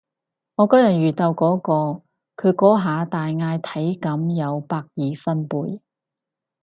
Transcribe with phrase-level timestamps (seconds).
[0.55, 1.73] 我今日遇到嗰個，
[2.35, 4.85] 佢嗰下大嗌體感有百二
[5.23, 5.79] 分貝